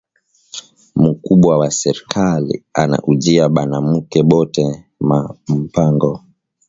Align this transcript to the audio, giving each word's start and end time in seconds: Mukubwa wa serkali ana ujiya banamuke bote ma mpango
Mukubwa 1.01 1.53
wa 1.59 1.69
serkali 1.79 2.55
ana 2.81 2.97
ujiya 3.11 3.45
banamuke 3.55 4.19
bote 4.31 4.65
ma 5.07 5.19
mpango 5.61 6.11